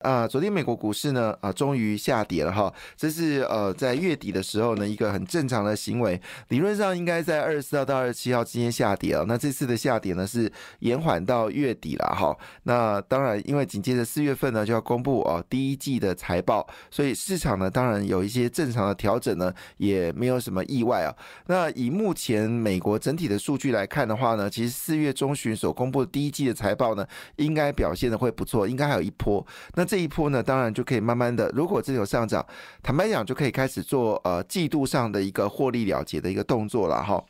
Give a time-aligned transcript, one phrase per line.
[0.00, 9.24] 啊，昨天美国股市呢啊终于下跌了哈，这是呃在月底的时候呢一个很正常的行为，理论上应该在二十四号到二十七号之间下跌啊。
[9.26, 12.36] 那这次的下跌呢是延缓到月底了哈。
[12.64, 21.14] 那当然因为紧接着四月份呢就要公布哦第一季的财报，所以市场呢当然有一些正常的调整呢，也没有什么意外啊。
[21.46, 29.44] 那以目前美国整体的数据来看的话呢，其实四月中旬所公布第一季的财报呢，应该表现的会不错，应该还有一波。
[29.74, 32.44] 那这一波呢，当然就可以慢慢的，如果这有上涨，
[32.82, 37.24] 坦白讲就可以开始做呃季度上的一个获利了结的一个动作了哈。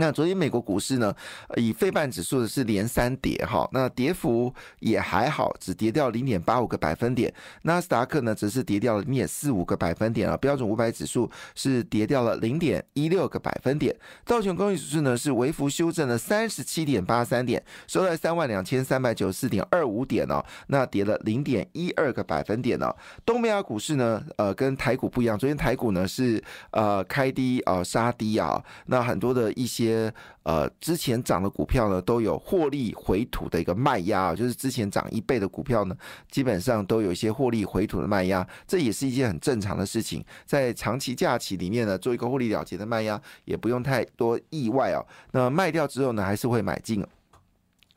[0.00, 1.14] 那昨天美国股市呢，
[1.56, 7.30] 以费半指数的是连三跌哈，那跌幅也还好，只跌掉零点八五个百分点。
[7.64, 10.34] 纳斯达克呢，则是跌掉了零点四五个百分点啊。
[10.38, 13.94] 标准五百指数是跌掉了零点一六个百分点。
[14.24, 22.90] 道琼工业指数呢，是微幅修正了三十七点八三点，收在三万两千三百九十四点二五点哦，那跌了零点一二个百分点呢。
[23.26, 29.89] 东北亚股市呢，呃，跟台股不一样，昨天台股呢是呃开低啊杀低啊，那很多的一些。
[29.90, 30.12] 些
[30.44, 35.96] 呃，之前涨的股票呢，都有获利回吐的一个卖压啊，就是之前涨一倍的股票呢，
[36.30, 40.24] 基本上都有一些获利回吐的卖压，这也是一件很正常的事情。
[40.46, 45.04] 在长期假期里面呢，做一个获利了结的卖压，也不用太多意外哦。
[45.32, 47.04] 那卖掉之后呢，还是会买进。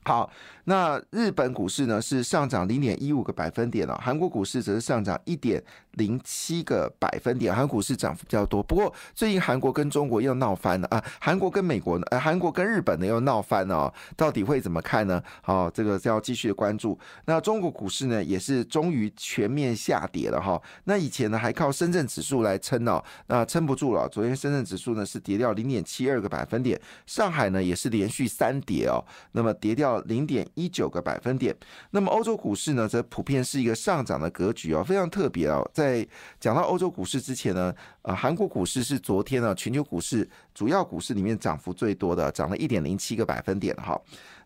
[0.06, 0.30] 好，
[0.66, 5.64] 那日本股市呢是上涨零点一五个百分点了，韩国股市则是上涨一点。
[5.94, 8.62] 零七个百分点，韩股市涨幅比较多。
[8.64, 15.22] 不过最近韩国跟中国又闹翻了啊，韩国跟美国呢，呃，韩国跟日本呢又闹翻了，到底会怎么看呢？
[15.42, 16.98] 好，这个是要继续关注。
[17.26, 20.62] 那中国股市呢，也是终于全面下跌了哈。
[20.86, 24.08] 那以前呢还靠深圳指数来撑哦，那撑不住了。
[24.10, 31.56] 昨天深圳指数呢是跌掉零点七二个百分点，上海呢也是连续三跌哦，那么跌掉零点一九个百分点。
[31.92, 36.08] 那么欧洲股市呢，则普遍是一个上涨的格局哦，非常特别哦，在在
[36.40, 37.74] 讲到欧洲股市之前呢，
[38.04, 44.00] 呃，韩国股市是昨天呢全球股市主要股市里面涨幅最多的，涨了一点零七个百分点哈。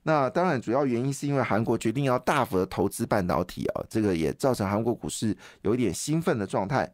[0.03, 6.89] 那当然主要原因是因为韩国决定要大幅的投资半导体啊，这个也造成韩国股市有一点兴奋的状态。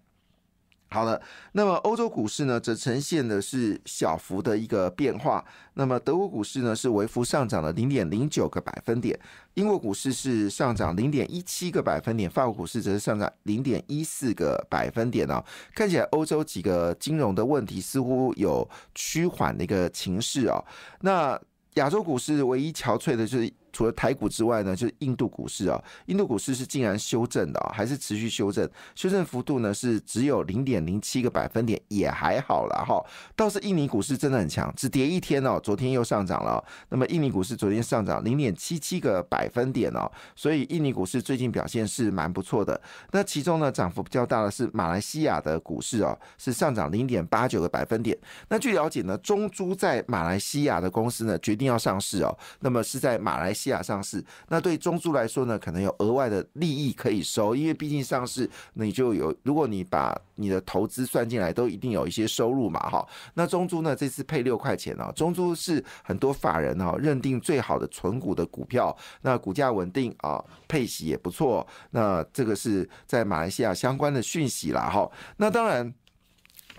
[0.93, 1.19] 好了，
[1.53, 5.43] 那么欧洲股市呢，则呈现的是小幅的一个变化。
[5.73, 9.17] 那么德国股市呢，是微幅上涨了零点零九个百分点；
[9.55, 15.43] 英国股市是上涨零点一七个百分点；法国股市则是上涨零点一四个百分点哦。
[15.73, 20.63] 看起来欧洲几个金融的问题似乎有趋缓的一个情势哦。
[21.01, 21.41] 那
[21.73, 23.51] 亚洲股市唯一憔悴的就是。
[23.73, 33.03] 除了台股之外呢，就是印度股市啊，印度股市是竟然修正的啊，还是持续修正，修正幅度呢是只有零点零七个百分点，也还好了哈。
[33.35, 36.63] 倒是印尼股市真的很强，只跌一天哦，昨天又上涨了。
[36.89, 42.79] 那么印尼股市昨天上涨零点七七个百分点哦，所以印尼股市最近表现是蛮不错的。
[43.11, 48.15] 那其中呢，涨幅比较大的是马来西亚的股市哦，是上涨零点八九个百分点。
[48.49, 53.62] 那据了解呢，中珠在马来西亚的公司呢决定要上市哦，那么是在马来西。
[53.63, 63.07] 西亚上市，那对中珠来说呢，可能有额外的利益可以收，因为毕竟上市，你就有，如果你把你的投资算进来，都一定有一些收入嘛，哈。
[63.35, 75.09] 那中珠呢，这次配六块钱啊，中珠是很多法人哈认定最好的存股的股票，那股价稳定啊，配息也不错，那这个是在马来西亚相关的讯息啦，哈。
[75.37, 75.93] 那当然。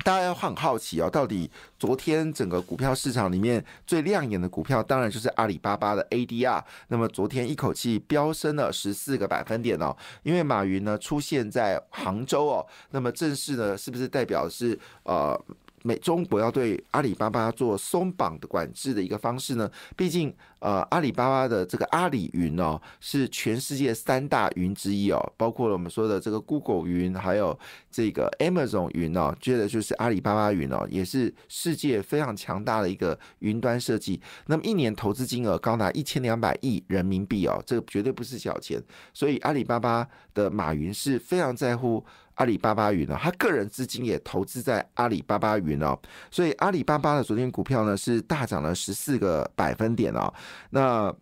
[0.02, 6.62] 大家要很好奇哦，到底昨天整个股票市场里面最亮眼的股票，当然就是阿里巴巴的 ADR。
[6.88, 15.40] 那么昨天一口气飙升了十四个百分点哦，因为马云呢出现在杭州哦，那么正式呢是不是代表是呃？
[15.86, 19.70] 美中国要对阿里巴巴做松绑的管制的一个方式呢？
[19.94, 27.56] 毕竟，呃，阿里巴巴的这个阿里云哦，是全世界三大云之一哦，包括了我们说的这个 Google 云，还有
[27.90, 34.18] 这个 Amazon 云哦，接着就是阿里巴巴云哦，也是世界非常强大的一个云端设计。
[34.46, 38.82] 那么一年投资金额高达一千两百亿人民币哦，这个绝对不是小钱。
[39.12, 42.02] 所以阿里巴巴的马云是非常在乎。
[42.34, 45.96] 阿里巴巴云呢，他个人资金也投资在阿里巴巴云哦，
[46.30, 50.32] 所以阿里巴巴的昨天股票呢是大涨了十四个百分点哦。
[50.70, 51.14] 那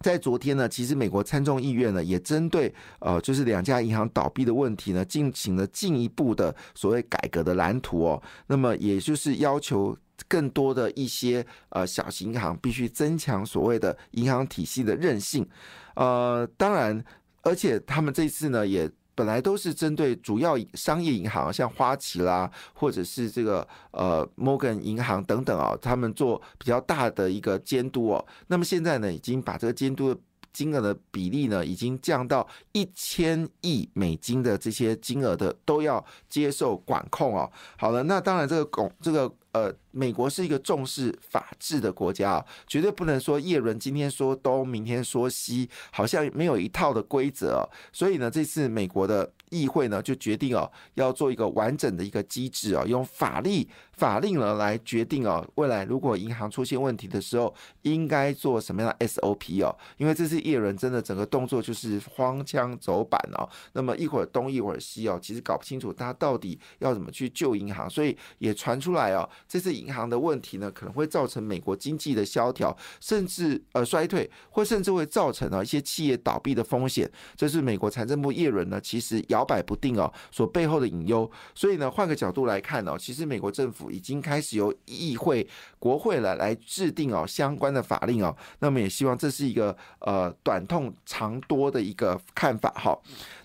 [0.00, 8.22] 在昨天呢，其实美国参众议院呢也针对呃就是两家银行倒闭的问题呢进行了进一步的所谓改革的蓝图哦。
[8.46, 9.96] 那么也就是要求
[10.28, 15.48] 更多的一些呃小型银行必须增强所谓的银行体系的韧性。
[15.94, 17.02] 呃，当然。
[17.42, 18.90] 而且他们这次呢也。
[19.16, 28.24] 本来都是针对主要商业银行，像花旗啦，或者是这个呃摩根银行等等啊，他们做比较大的一个监督哦。
[28.46, 30.20] 那么现在呢，已经把这个监督的
[30.52, 37.50] 金额的比例呢，已经降到一千亿美金的这些金额的都要接受管控哦。
[37.76, 39.34] 好了，那当然这个拱这个。
[39.56, 47.66] 呃，美国是一个重视法治的国家啊，绝对不能说叶伦今天说东，明天说西，好像没有一套的规则。
[47.90, 49.32] 所以呢，这次美国的。
[49.50, 59.72] 议会呢就决定哦，要做一个完整的一个机制啊，用法律法令呢来决定哦，未来如果银行出现问题的时候，应该做什么样的 SOP 哦？
[59.98, 77.10] 因为这次叶伦真的整个动作就是荒腔走板哦，那么一会儿东一会儿西哦，其实搞不清楚他到底要怎么去救银行，所以也传出来哦，这次银行的问题呢可能会造成美国经济的萧条，甚至呃衰退，或甚至会造成啊一些企业倒闭的风险。
[77.36, 81.30] 这是美国财政部叶伦呢，其实摇摆不定哦，所背后的隐忧。
[81.54, 85.46] 所以呢，换个角度来看哦，其实美国政府已经开始由议会、
[85.78, 88.36] 国会来来制定哦相关的法令哦。
[88.58, 92.98] 那么也希望这是一个呃短痛长多的一个看法哈。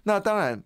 [0.04, 0.62] 那当然。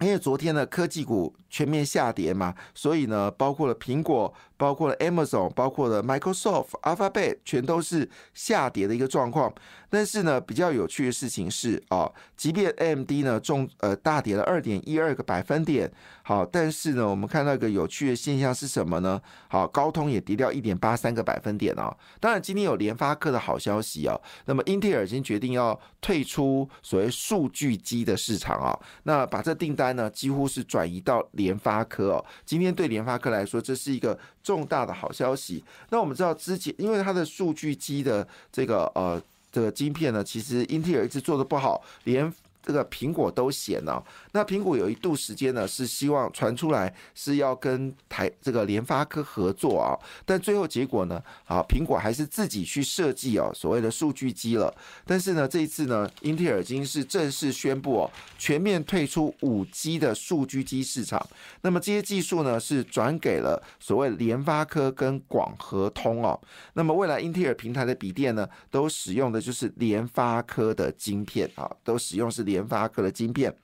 [0.00, 9.52] 因为昨天的，科技股全面下跌嘛，所以呢，包括了苹果、包括了 Amazon、包括了 Microsoft、Alphabet，全都是下跌的一个状况。
[9.90, 15.90] 但是呢，比较有趣的事情是啊，即便 AMD 呢重呃大跌了二点一二个百分点，
[16.28, 19.18] 好，但是呢，我们看到一个有趣的现象是什么呢？
[19.48, 21.96] 好，高通也跌掉一点八三个百分点哦。
[22.20, 24.20] 当然，今天有联发科的好消息哦。
[24.44, 29.96] 那么，英特尔已经决定要退出所谓数据机的市场啊，那把这订单。
[29.96, 32.24] 呢，几乎是转移到联发科哦。
[32.44, 35.64] 今天对联发科来说，这是一个重大的好消息。
[35.88, 39.18] 那我们知道，之前因为它的数据机的这个呃
[39.50, 42.30] 这个晶片呢，其实英特尔一直做的不好，连。
[42.68, 43.98] 这个苹果都嫌呢，
[44.32, 54.70] 那苹果有一度时间呢是希望传出来是要跟台这个联发科合作啊，但最后结果呢，好，苹果还是自己去设计哦所谓的数据机了。
[55.06, 61.26] 但是呢，这一次呢，英特尔已经是正式宣布哦，全面退出五 G 的数据机市场。
[61.62, 66.38] 那么这些技术呢，是转给了所谓联发科跟广和通哦。
[66.74, 72.57] 那么未来英特尔平台的笔电呢，都使用的就是联发科的晶片啊，都使用是联。
[72.58, 73.54] 联发科的晶片，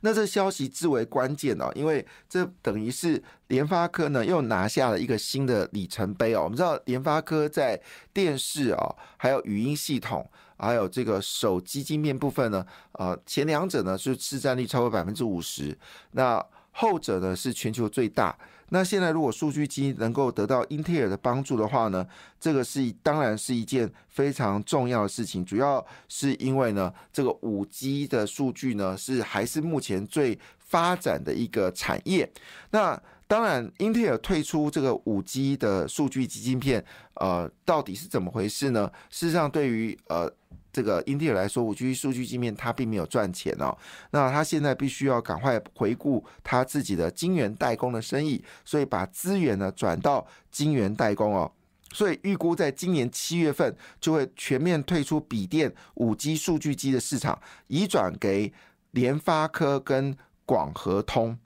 [0.00, 6.42] 那这消息至为关键哦，因为这等于是联发科呢又拿下了一个新的里程碑哦。
[6.42, 7.80] 我们知道联发科在
[8.12, 10.28] 电视哦，还有语音系统，
[10.58, 15.78] 还有这个手机晶片部分呢，呃，前两者呢是市占率超过百分之五十，
[16.10, 16.44] 那
[16.76, 18.36] 后者呢是全球最大。
[18.70, 22.04] 那现在如果数据机能够得到英特尔的帮助的话呢，
[22.40, 25.44] 这个是当然是一件非常重要的事情。
[25.44, 32.28] 主要是因为呢，这个五 G 的数据呢是还是目前最发展的一个产业。
[32.70, 36.84] 那当然，英特尔退出这个五 G 的数据基晶片，
[37.14, 38.90] 呃，到底是怎么回事呢？
[39.10, 40.30] 事实上，对于呃。
[40.76, 43.74] 这个英特尔来说，五 G 数据界面它并没有赚钱哦，
[44.10, 51.50] 那它现在必须要赶快回顾它自己的晶圆代工的生意，所以把资源呢转到晶圆代工哦，
[51.94, 58.52] 所以预估在今年七月份就会全面退出笔电五 G 数据机的市场，移转给
[58.90, 60.14] 联发科跟
[60.44, 61.38] 广和通。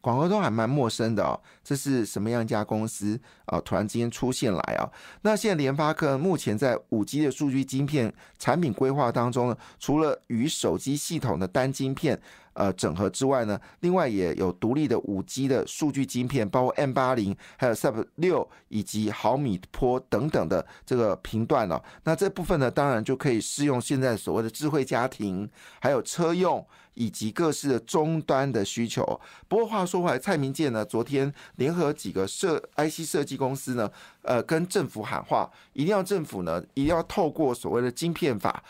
[0.00, 3.60] 广告都还蛮陌生的哦，这是什么样一家公司啊？
[3.60, 4.90] 突然之间出现来啊？
[5.22, 12.20] 那现在联发科目前在五 G 的数据晶片产品规划当中呢，除了与手机系统的单晶片。
[12.52, 21.82] 呃，整合之外呢，另外也有独立的五 G 的数据晶片，包括 M 八零、还有 Sub 六以及毫米波等等的这个频段了。
[22.04, 25.48] 那这部分呢，当然就可以适用现在所谓的智慧家庭，
[25.80, 29.20] 还有车用以及各式的终端的需求。
[29.48, 33.90] 不过话说回来，蔡明健呢，昨天联合几个设 IC 设计公司呢，
[34.22, 38.62] 呃，跟政府喊话，一定要政府呢，一定要透过所谓的晶片法，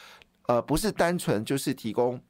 [0.47, 2.21] 呃，不是单纯就是提供。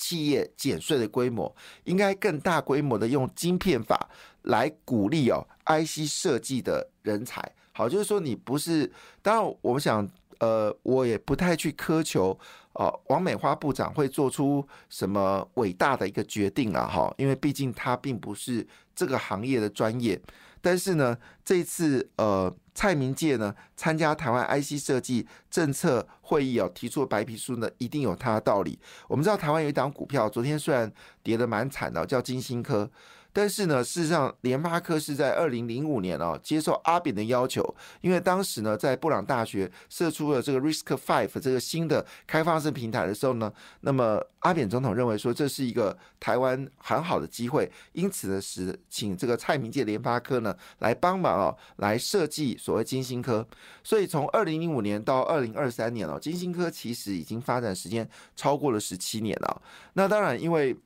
[0.00, 1.54] 企业减税的规模
[1.84, 4.08] 应该更大规模的用晶片法
[4.44, 7.40] 来鼓励哦，IC 设计的人才。
[7.72, 8.90] 好，就是说你不是，
[9.20, 12.36] 当然我们想，呃，我也不太去苛求，
[12.72, 20.18] 呃，王美花部长会做出什么伟大的一个决定啊，哈，因为毕竟他并不是这个行业的专业。
[20.60, 22.54] 但是呢，这次呃。
[22.72, 28.78] 蔡明介呢参加台湾 IC 设计政策会议哦，提出白皮书呢，一定有他的道理。
[29.06, 30.90] 我们知道台湾有一档股票，昨天虽然
[31.22, 32.90] 跌得蛮惨的，叫金星科。
[33.32, 53.46] 但是呢，事实上，联发科是在二零零五年哦，接受阿扁的要求，因为当时呢，在布朗大学设出了这个 Risk Five 这个新的开放式平台的时候呢，那么阿扁总统认为说这是一个台湾很好的机会，因此呢，是请这个蔡明介联发科呢来帮忙哦，来设计所谓金星科。
[53.82, 59.62] 所以从二零零五年到二零二三年哦，金星科其实已经发展时间超过了十七年了。
[59.94, 60.76] 那当然，因为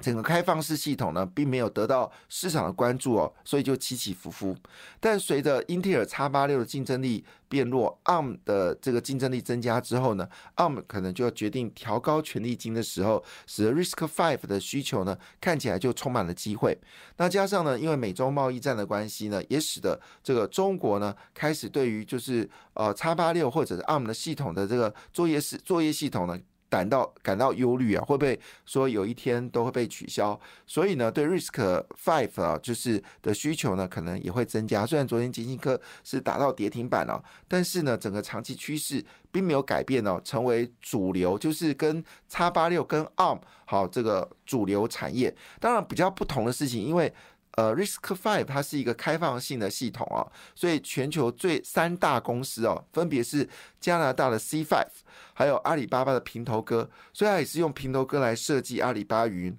[0.00, 4.56] 整个开放式系统呢，并没有得到市场的关注哦，所以就起起伏伏。
[5.00, 16.76] 但随着英特尔 x 八六的竞争力变弱，ARM 的这个竞争力增加之后呢，ARM 可能就要决定调高权利金的时候，使得 Risk Five 的需求呢，看起来就充满了机会。
[17.16, 26.38] 那加上呢，因为美洲贸易战的关系呢，也使得这个中国呢，开始对于就是呃 x 八六或者是 ARM 的系统的这个作业式作业系统呢。
[26.74, 30.36] 感到感到忧虑啊，会不会说有一天都会被取消？
[30.66, 34.84] 所以呢，对 Risk Five 啊，就是的需求呢，可能也会增加。
[34.84, 45.32] 虽然昨天金星科是达到跌停板了，但是呢，整个长期趋势并没有改变哦，成为主流，就是跟叉八六跟 ARM 好这个主流产业。
[45.60, 47.14] 当然，比较不同的事情，因为。
[47.56, 53.48] 呃，Risk Five 它是一个开放性的系统啊，所以全球最三大公司哦，分别是
[53.80, 54.88] 加拿大的 C Five，
[55.32, 59.56] 还有阿里巴巴的平头哥，所以它也是用平头哥来设计阿里巴巴云。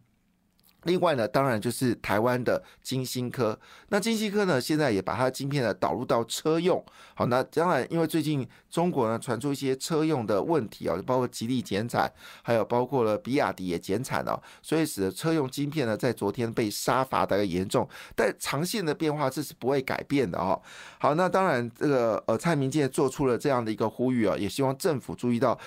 [0.85, 3.59] 另外呢，当然就是台湾的金星科。
[3.89, 6.83] 那金星科呢，现在也把它的晶片呢导入到车用。
[7.13, 12.11] 好，那当然，因为最近中国呢传出一些车用的问题啊，包括吉利减产，
[12.41, 17.87] 还有包括了比亚迪也减产了，所以使得车用晶片呢在昨天被杀伐的严重。
[18.15, 20.61] 但长线的变化这是不会改变的哦。
[20.99, 25.59] 好，那当然这个呃蔡明介做出了这样的一个呼吁啊，也希望政府注意到。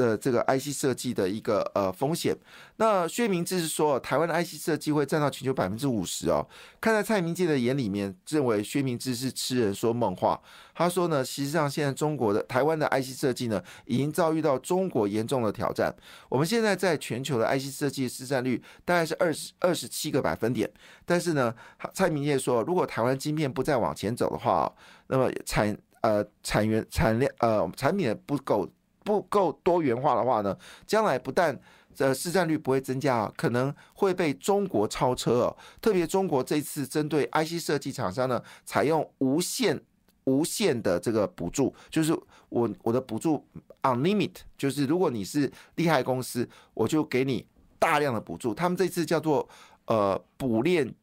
[0.00, 2.34] 的这个 IC 设计的一个呃风险，
[2.76, 6.46] 那薛明志是说，台湾的 IC 设计会占到全球百分之五十哦。
[6.80, 10.40] 看在蔡明介的眼里面，认为薛明志是痴人说梦话。
[10.74, 15.94] 他说呢，实际上现在中国的台湾的 IC 设计呢，已经遭遇到中国严重的挑战。
[16.30, 20.70] 我们现在在全球的 IC 设计市占率大概是二十二十七个百分点，
[21.04, 21.54] 但是呢，
[21.92, 24.72] 蔡明介说，如果台湾晶片不再往前走的话，
[25.08, 28.66] 那么产呃产源产量呃产品的不够。
[29.04, 31.58] 不够多元化的话呢，将来不但
[31.98, 35.56] 呃市占率不会增加，可能会被中国超车哦。
[35.80, 39.80] 特别中国这次针对 IC 设计厂商呢，采用无限
[40.24, 42.12] 无限的这个补助，就是
[42.48, 43.44] 我我的补助
[43.82, 47.46] unlimit，就是如果你是厉害公司，我就给你
[47.78, 48.54] 大量的补助。
[48.54, 49.48] 他们这次叫做
[49.86, 50.94] 呃补链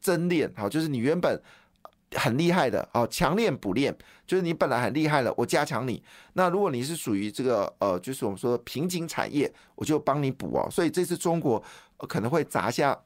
[0.00, 1.40] 增链，好，就是你原本。
[2.14, 6.02] 很厉害的哦，强练补练，就是你本来很厉害了，我加强你。
[6.34, 10.68] 那如果你是属于这个呃，就是我们说的瓶颈产业，我就帮你补哦。
[10.70, 11.62] 所以这次中国
[11.98, 12.98] 可能会砸下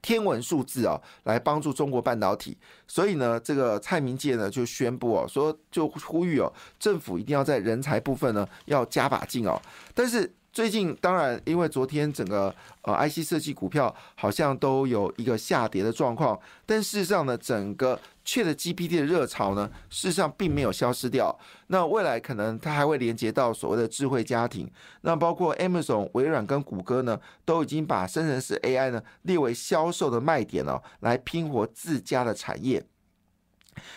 [0.00, 2.56] 天文数字哦，来帮助中国半导体。
[2.86, 9.60] 所以呢，这个蔡明介呢就宣布哦，说就呼吁哦，政府一定要在人才部分呢要加把劲哦。
[9.94, 10.32] 但是。
[10.56, 21.38] 最近当然，因为昨天整个呃 IC 设计股票好像都有一个下跌的状况，但事实上呢，整个 Chat GPT 的热潮呢，事实上并没有消失掉。
[21.66, 24.66] 那未来可能它还会连接到所谓的智慧家庭，
[25.02, 32.82] 那包括 Amazon、微软跟谷歌呢，都已经把生成式 AI 呢列为销售的卖点了，来拼活自家的产业。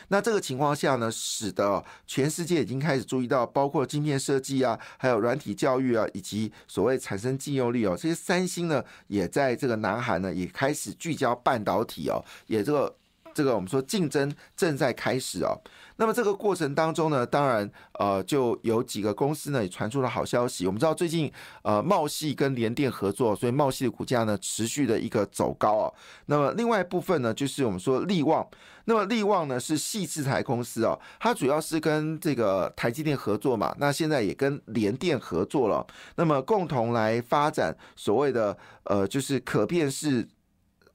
[0.10, 12.96] 那这个情况下呢，使得全世界已经开始注意到，包括晶片设计啊，还有软体教育啊，以及所谓产生禁用力哦，这些三星呢，也在这个南韩呢，也开始聚焦半导体哦，也这个。
[13.34, 15.56] 这个我们说竞争正在开始哦，
[15.96, 20.66] 那么这个过程当中呢，当然呃就有几个公司呢也传出了好消息。
[20.66, 21.32] 我们知道最近
[21.62, 25.94] 呃茂系跟联电合作，所以茂系的股价呢持续的一个走高哦。
[26.26, 28.46] 那么另外一部分呢，就是我们说力旺，
[28.86, 40.28] 那么力旺呢是细制材公司哦，它主要是跟这个台积电合作嘛，那现在也跟联电合作了，那么共同来发展所谓的呃就是可变式。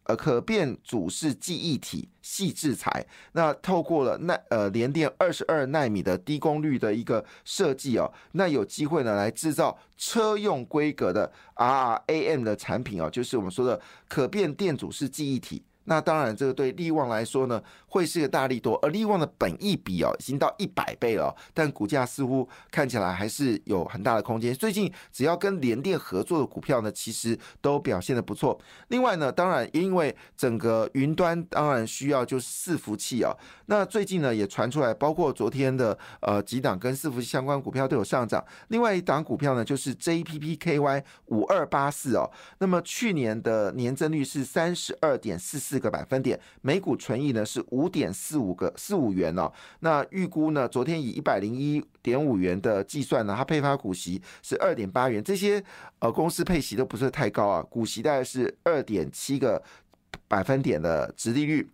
[0.04, 15.62] 呃，可变阻式记忆体细制材，那透过了耐呃联电二十二纳米的低功率的一个设计哦，那有机会呢来制造车用规格的 RRAM 的产品哦，就是我们说的可变电阻式记忆体。
[15.84, 18.74] 那当然这个对利旺来说呢，会是个大利多。
[18.82, 24.54] 而利旺的本益比哦，已经到一百倍了，但股价似乎看起来还是有很大的空间。
[24.54, 28.58] 最近只要跟联电合作的股票呢，其实都表现的不错。
[28.88, 33.32] 另外呢，当然因为整个云端当然需要就是伺服器啊，
[33.66, 38.44] 那最近呢也传出来，包括昨天的呃几档跟伺服器相关股票都有上涨。
[38.68, 49.52] 另外一档股票呢就是 JPPKY 五二八四哦，那么去年的年增率是三十二点四四四个百分点，每股纯益呢是五点四五个四五元哦。
[49.80, 55.60] 那预估呢，昨天以一百零一点五元的计算呢，它配发股息是二点八元，这些
[55.98, 59.60] 呃公司配息都不是太高啊，股息大概是二点七个
[60.28, 61.68] 百分点的值利率。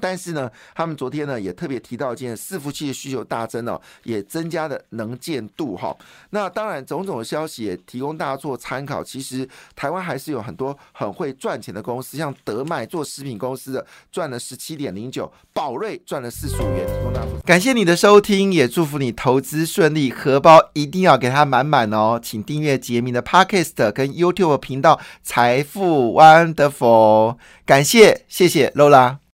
[0.00, 5.96] 但是呢，他们昨天呢也特别提到一件伺服器的需求大增哦，也增加的能见度哈。
[6.30, 9.02] 那当然，种种的消息也提供大家做参考。
[9.04, 17.24] 其实台湾还是有很多很会赚钱的公司，像德麦做食品公司的赚了十七点零九，宝瑞赚了四十五元，提供大。
[17.44, 22.20] 感谢你的收听，也祝福你投资顺利，荷包一定要给它满满哦。
[22.22, 29.23] 请订阅杰明的 Podcast 跟 YouTube 频道财富 Wonderful，感谢谢谢 Lola。